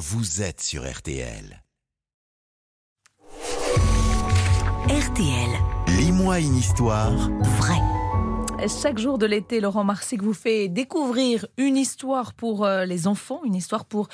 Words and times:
vous 0.00 0.40
êtes 0.40 0.62
sur 0.62 0.90
RTL. 0.90 1.62
RTL, 4.88 5.50
Lis-moi 5.98 6.38
une 6.40 6.56
histoire 6.56 7.12
vrai. 7.42 7.76
Chaque 8.66 8.98
jour 8.98 9.18
de 9.18 9.26
l'été, 9.26 9.60
Laurent 9.60 9.84
Marsic 9.84 10.22
vous 10.22 10.32
fait 10.32 10.68
découvrir 10.68 11.44
une 11.58 11.76
histoire 11.76 12.32
pour 12.32 12.64
euh, 12.64 12.86
les 12.86 13.06
enfants, 13.06 13.42
une 13.44 13.54
histoire 13.54 13.84
pour 13.84 14.08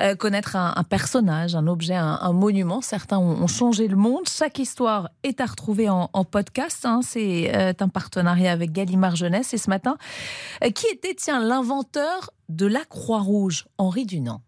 euh, 0.00 0.16
connaître 0.16 0.56
un, 0.56 0.72
un 0.74 0.82
personnage, 0.84 1.54
un 1.54 1.68
objet, 1.68 1.94
un, 1.94 2.18
un 2.20 2.32
monument. 2.32 2.80
Certains 2.80 3.18
ont, 3.18 3.40
ont 3.40 3.46
changé 3.46 3.86
le 3.86 3.96
monde. 3.96 4.28
Chaque 4.28 4.58
histoire 4.58 5.08
est 5.22 5.40
à 5.40 5.46
retrouver 5.46 5.88
en, 5.88 6.10
en 6.12 6.24
podcast. 6.24 6.84
hein. 6.84 7.00
C'est 7.04 7.54
euh, 7.54 7.72
un 7.78 7.88
partenariat 7.88 8.50
avec 8.50 8.72
Gallimard 8.72 9.14
Jeunesse. 9.14 9.54
Et 9.54 9.58
ce 9.58 9.70
matin, 9.70 9.98
euh, 10.64 10.70
qui 10.70 10.86
était, 10.88 11.14
tiens, 11.14 11.40
l'inventeur 11.40 12.30
de 12.48 12.66
la 12.66 12.84
Croix-Rouge, 12.84 13.66
Henri 13.78 14.04
Dunant 14.04 14.42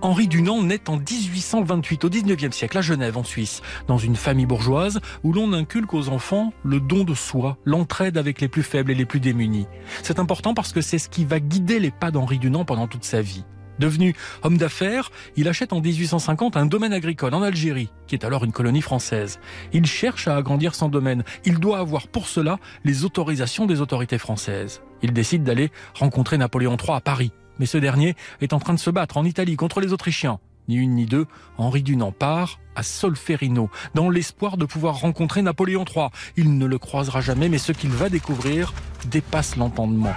Henri 0.00 0.28
Dunant 0.28 0.62
naît 0.62 0.88
en 0.88 0.96
1828 0.96 2.04
au 2.04 2.08
19e 2.08 2.52
siècle 2.52 2.78
à 2.78 2.82
Genève 2.82 3.16
en 3.16 3.24
Suisse, 3.24 3.62
dans 3.86 3.98
une 3.98 4.16
famille 4.16 4.46
bourgeoise 4.46 5.00
où 5.22 5.32
l'on 5.32 5.52
inculque 5.52 5.94
aux 5.94 6.08
enfants 6.08 6.52
le 6.64 6.80
don 6.80 7.04
de 7.04 7.14
soi, 7.14 7.58
l'entraide 7.64 8.16
avec 8.18 8.40
les 8.40 8.48
plus 8.48 8.62
faibles 8.62 8.90
et 8.90 8.94
les 8.94 9.04
plus 9.04 9.20
démunis. 9.20 9.66
C'est 10.02 10.18
important 10.18 10.54
parce 10.54 10.72
que 10.72 10.80
c'est 10.80 10.98
ce 10.98 11.08
qui 11.08 11.24
va 11.24 11.40
guider 11.40 11.78
les 11.78 11.90
pas 11.90 12.10
d'Henri 12.10 12.38
Dunant 12.38 12.64
pendant 12.64 12.88
toute 12.88 13.04
sa 13.04 13.20
vie. 13.20 13.44
Devenu 13.78 14.14
homme 14.42 14.58
d'affaires, 14.58 15.10
il 15.36 15.48
achète 15.48 15.72
en 15.72 15.80
1850 15.80 16.56
un 16.56 16.66
domaine 16.66 16.92
agricole 16.92 17.34
en 17.34 17.42
Algérie, 17.42 17.90
qui 18.06 18.14
est 18.14 18.24
alors 18.24 18.44
une 18.44 18.52
colonie 18.52 18.82
française. 18.82 19.40
Il 19.72 19.86
cherche 19.86 20.28
à 20.28 20.36
agrandir 20.36 20.74
son 20.74 20.88
domaine. 20.88 21.24
Il 21.44 21.58
doit 21.58 21.78
avoir 21.78 22.06
pour 22.06 22.28
cela 22.28 22.58
les 22.84 23.04
autorisations 23.04 23.66
des 23.66 23.80
autorités 23.80 24.18
françaises. 24.18 24.82
Il 25.02 25.12
décide 25.12 25.42
d'aller 25.42 25.70
rencontrer 25.94 26.38
Napoléon 26.38 26.76
III 26.76 26.96
à 26.96 27.00
Paris. 27.00 27.32
Mais 27.58 27.66
ce 27.66 27.78
dernier 27.78 28.14
est 28.40 28.52
en 28.52 28.58
train 28.58 28.74
de 28.74 28.78
se 28.78 28.90
battre 28.90 29.16
en 29.16 29.24
Italie 29.24 29.56
contre 29.56 29.80
les 29.80 29.92
Autrichiens. 29.92 30.38
Ni 30.68 30.76
une 30.76 30.94
ni 30.94 31.06
deux, 31.06 31.26
Henri 31.58 31.82
Dunant 31.82 32.12
part 32.12 32.60
à 32.76 32.82
Solferino, 32.82 33.68
dans 33.94 34.08
l'espoir 34.08 34.56
de 34.56 34.64
pouvoir 34.64 35.00
rencontrer 35.00 35.42
Napoléon 35.42 35.84
III. 35.84 36.08
Il 36.36 36.56
ne 36.56 36.66
le 36.66 36.78
croisera 36.78 37.20
jamais, 37.20 37.48
mais 37.48 37.58
ce 37.58 37.72
qu'il 37.72 37.90
va 37.90 38.08
découvrir 38.08 38.72
dépasse 39.06 39.56
l'entendement. 39.56 40.14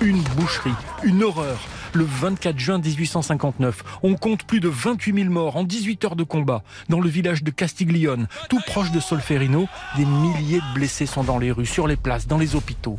Une 0.00 0.22
boucherie, 0.36 0.74
une 1.04 1.22
horreur. 1.22 1.58
Le 1.92 2.04
24 2.04 2.58
juin 2.58 2.78
1859, 2.78 3.82
on 4.02 4.14
compte 4.16 4.44
plus 4.44 4.60
de 4.60 4.68
28 4.68 5.14
000 5.14 5.30
morts 5.30 5.56
en 5.56 5.64
18 5.64 6.04
heures 6.04 6.16
de 6.16 6.24
combat. 6.24 6.62
Dans 6.90 7.00
le 7.00 7.08
village 7.08 7.42
de 7.42 7.50
Castiglione, 7.50 8.28
tout 8.50 8.60
proche 8.66 8.90
de 8.90 9.00
Solferino, 9.00 9.66
des 9.96 10.04
milliers 10.04 10.60
de 10.60 10.74
blessés 10.74 11.06
sont 11.06 11.24
dans 11.24 11.38
les 11.38 11.50
rues, 11.50 11.64
sur 11.64 11.86
les 11.86 11.96
places, 11.96 12.26
dans 12.26 12.38
les 12.38 12.54
hôpitaux. 12.54 12.98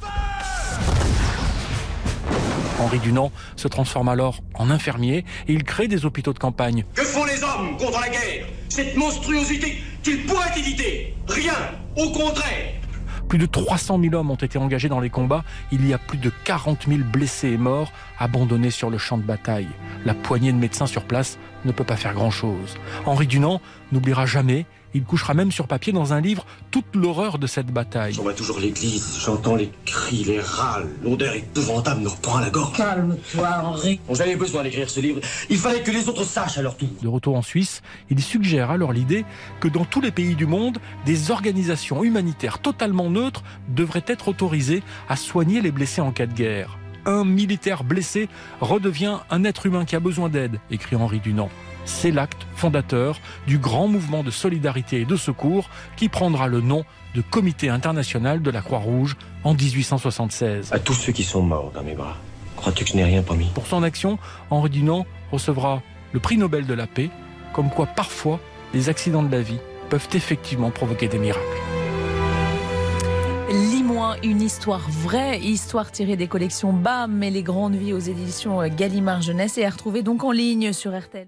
Henri 2.79 2.99
Dunant 2.99 3.31
se 3.55 3.67
transforme 3.67 4.09
alors 4.09 4.41
en 4.53 4.69
infirmier 4.69 5.25
et 5.47 5.53
il 5.53 5.63
crée 5.63 5.87
des 5.87 6.05
hôpitaux 6.05 6.33
de 6.33 6.39
campagne. 6.39 6.85
Que 6.93 7.03
font 7.03 7.25
les 7.25 7.43
hommes 7.43 7.75
contre 7.77 7.99
la 7.99 8.09
guerre? 8.09 8.45
Cette 8.69 8.95
monstruosité 8.95 9.81
qu'ils 10.03 10.25
pourraient 10.25 10.57
éviter? 10.57 11.15
Rien 11.27 11.53
Au 11.95 12.11
contraire 12.11 12.73
Plus 13.27 13.39
de 13.39 13.45
300 13.45 13.99
000 14.01 14.13
hommes 14.13 14.29
ont 14.29 14.35
été 14.35 14.59
engagés 14.59 14.89
dans 14.89 14.99
les 14.99 15.09
combats. 15.09 15.43
Il 15.71 15.87
y 15.87 15.93
a 15.93 15.97
plus 15.97 16.19
de 16.19 16.31
40 16.43 16.85
000 16.87 16.99
blessés 17.11 17.49
et 17.49 17.57
morts 17.57 17.91
abandonnés 18.19 18.71
sur 18.71 18.89
le 18.89 18.97
champ 18.97 19.17
de 19.17 19.23
bataille. 19.23 19.69
La 20.05 20.13
poignée 20.13 20.51
de 20.51 20.57
médecins 20.57 20.87
sur 20.87 21.03
place 21.03 21.39
ne 21.65 21.71
peut 21.71 21.83
pas 21.83 21.97
faire 21.97 22.13
grand-chose. 22.13 22.77
Henri 23.05 23.25
Dunant 23.25 23.59
n'oubliera 23.91 24.25
jamais. 24.25 24.65
Il 24.93 25.03
couchera 25.03 25.33
même 25.33 25.51
sur 25.51 25.67
papier 25.67 25.93
dans 25.93 26.13
un 26.13 26.21
livre 26.21 26.45
toute 26.71 26.95
l'horreur 26.95 27.37
de 27.39 27.47
cette 27.47 27.67
bataille. 27.67 28.13
Je 28.13 28.21
vois 28.21 28.33
toujours 28.33 28.59
l'église, 28.59 29.19
j'entends 29.23 29.55
les 29.55 29.71
cris, 29.85 30.23
les 30.23 30.39
râles, 30.39 30.87
l'odeur 31.03 31.35
épouvantable 31.35 32.01
me 32.01 32.09
reprend 32.09 32.37
à 32.37 32.41
la 32.41 32.49
gorge. 32.49 32.77
Calme-toi, 32.77 33.49
Henri. 33.63 33.99
Bon, 34.07 34.15
J'avais 34.15 34.35
besoin 34.35 34.63
d'écrire 34.63 34.89
ce 34.89 34.99
livre, 34.99 35.19
il 35.49 35.57
fallait 35.57 35.81
que 35.81 35.91
les 35.91 36.07
autres 36.09 36.23
sachent 36.23 36.57
à 36.57 36.61
leur 36.61 36.77
tour. 36.77 36.89
De 37.01 37.07
retour 37.07 37.35
en 37.35 37.41
Suisse, 37.41 37.81
il 38.09 38.21
suggère 38.21 38.71
alors 38.71 38.93
l'idée 38.93 39.25
que 39.59 39.67
dans 39.67 39.85
tous 39.85 40.01
les 40.01 40.11
pays 40.11 40.35
du 40.35 40.45
monde, 40.45 40.79
des 41.05 41.31
organisations 41.31 42.03
humanitaires 42.03 42.59
totalement 42.59 43.09
neutres 43.09 43.43
devraient 43.69 44.05
être 44.07 44.29
autorisées 44.29 44.83
à 45.09 45.15
soigner 45.15 45.61
les 45.61 45.71
blessés 45.71 46.01
en 46.01 46.11
cas 46.11 46.25
de 46.25 46.33
guerre. 46.33 46.77
Un 47.05 47.23
militaire 47.23 47.83
blessé 47.83 48.27
redevient 48.59 49.19
un 49.29 49.43
être 49.43 49.65
humain 49.65 49.85
qui 49.85 49.95
a 49.95 49.99
besoin 49.99 50.27
d'aide, 50.29 50.59
écrit 50.71 50.95
Henri 50.95 51.19
Dunant. 51.19 51.49
C'est 51.85 52.11
l'acte 52.11 52.46
fondateur 52.57 53.19
du 53.45 53.57
grand 53.57 53.87
mouvement 53.87 54.23
de 54.23 54.31
solidarité 54.31 55.01
et 55.01 55.05
de 55.05 55.15
secours 55.15 55.69
qui 55.95 56.09
prendra 56.09 56.47
le 56.47 56.61
nom 56.61 56.83
de 57.15 57.21
Comité 57.21 57.69
international 57.69 58.41
de 58.41 58.51
la 58.51 58.61
Croix-Rouge 58.61 59.15
en 59.43 59.53
1876. 59.53 60.73
À 60.73 60.79
tous 60.79 60.93
ceux 60.93 61.13
qui 61.13 61.23
sont 61.23 61.41
morts 61.41 61.71
dans 61.73 61.83
mes 61.83 61.93
bras, 61.93 62.17
crois-tu 62.57 62.83
que 62.83 62.91
je 62.91 62.95
n'ai 62.95 63.03
rien 63.03 63.21
promis? 63.21 63.49
Pour 63.53 63.67
son 63.67 63.83
action, 63.83 64.19
Henri 64.49 64.69
Dunant 64.69 65.05
recevra 65.31 65.81
le 66.11 66.19
prix 66.19 66.37
Nobel 66.37 66.65
de 66.65 66.73
la 66.73 66.87
paix, 66.87 67.09
comme 67.53 67.69
quoi 67.69 67.85
parfois 67.85 68.39
les 68.73 68.89
accidents 68.89 69.23
de 69.23 69.31
la 69.31 69.41
vie 69.41 69.59
peuvent 69.89 70.09
effectivement 70.13 70.71
provoquer 70.71 71.07
des 71.07 71.19
miracles. 71.19 71.41
Lis-moi 73.49 74.17
une 74.23 74.41
histoire 74.41 74.89
vraie, 74.89 75.39
histoire 75.39 75.91
tirée 75.91 76.17
des 76.17 76.27
collections 76.27 76.73
BAM 76.73 77.23
et 77.23 77.31
les 77.31 77.43
grandes 77.43 77.75
vies 77.75 77.93
aux 77.93 77.99
éditions 77.99 78.67
Gallimard 78.67 79.21
Jeunesse 79.21 79.57
et 79.57 79.65
à 79.65 79.69
retrouver 79.69 80.03
donc 80.03 80.25
en 80.25 80.31
ligne 80.31 80.73
sur 80.73 80.97
RTL. 80.97 81.27